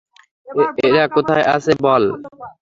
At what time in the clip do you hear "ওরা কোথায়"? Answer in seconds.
0.85-1.45